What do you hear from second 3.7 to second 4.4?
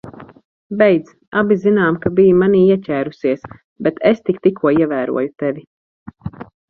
bet es